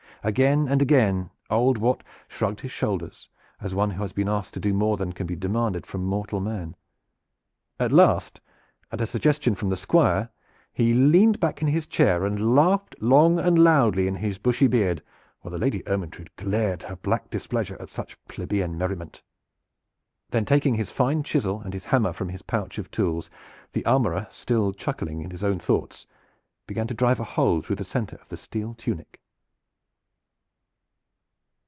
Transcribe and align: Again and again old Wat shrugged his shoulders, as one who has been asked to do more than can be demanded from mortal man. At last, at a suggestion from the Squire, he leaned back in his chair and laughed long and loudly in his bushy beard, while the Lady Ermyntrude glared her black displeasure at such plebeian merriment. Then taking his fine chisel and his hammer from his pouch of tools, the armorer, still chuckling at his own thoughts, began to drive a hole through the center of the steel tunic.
Again 0.23 0.67
and 0.67 0.83
again 0.83 1.31
old 1.49 1.79
Wat 1.79 2.03
shrugged 2.27 2.59
his 2.61 2.69
shoulders, 2.69 3.27
as 3.59 3.73
one 3.73 3.89
who 3.89 4.03
has 4.03 4.13
been 4.13 4.29
asked 4.29 4.53
to 4.53 4.59
do 4.59 4.71
more 4.71 4.95
than 4.95 5.13
can 5.13 5.25
be 5.25 5.35
demanded 5.35 5.87
from 5.87 6.05
mortal 6.05 6.39
man. 6.39 6.75
At 7.79 7.91
last, 7.91 8.39
at 8.91 9.01
a 9.01 9.07
suggestion 9.07 9.55
from 9.55 9.69
the 9.69 9.75
Squire, 9.75 10.29
he 10.71 10.93
leaned 10.93 11.39
back 11.39 11.63
in 11.63 11.69
his 11.69 11.87
chair 11.87 12.23
and 12.23 12.53
laughed 12.53 12.93
long 13.01 13.39
and 13.39 13.57
loudly 13.57 14.07
in 14.07 14.17
his 14.17 14.37
bushy 14.37 14.67
beard, 14.67 15.01
while 15.41 15.51
the 15.51 15.57
Lady 15.57 15.81
Ermyntrude 15.87 16.29
glared 16.35 16.83
her 16.83 16.97
black 16.97 17.31
displeasure 17.31 17.77
at 17.81 17.89
such 17.89 18.15
plebeian 18.27 18.77
merriment. 18.77 19.23
Then 20.29 20.45
taking 20.45 20.75
his 20.75 20.91
fine 20.91 21.23
chisel 21.23 21.61
and 21.61 21.73
his 21.73 21.85
hammer 21.85 22.13
from 22.13 22.29
his 22.29 22.43
pouch 22.43 22.77
of 22.77 22.91
tools, 22.91 23.31
the 23.73 23.83
armorer, 23.87 24.27
still 24.29 24.71
chuckling 24.71 25.25
at 25.25 25.31
his 25.31 25.43
own 25.43 25.57
thoughts, 25.57 26.05
began 26.67 26.85
to 26.85 26.93
drive 26.93 27.19
a 27.19 27.23
hole 27.23 27.63
through 27.63 27.77
the 27.77 27.83
center 27.83 28.17
of 28.17 28.29
the 28.29 28.37
steel 28.37 28.75
tunic. 28.75 29.17